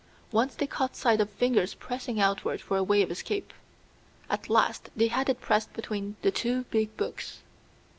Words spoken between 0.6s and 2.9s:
caught sight of fingers pressing outward for a